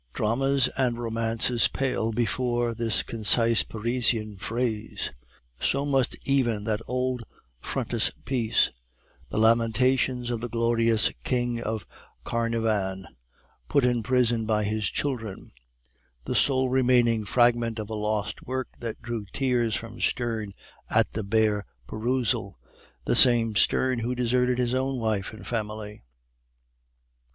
[0.15, 5.11] Dramas and romances pale before this concise Parisian phrase;
[5.59, 7.21] so must even that old
[7.59, 8.71] frontispiece,
[9.29, 11.85] The Lamentations of the glorious king of
[12.25, 13.09] Kaernavan,
[13.69, 15.51] put in prison by his children,
[16.25, 20.53] the sole remaining fragment of a lost work that drew tears from Sterne
[20.89, 22.57] at the bare perusal
[23.05, 26.01] the same Sterne who deserted his own wife and family.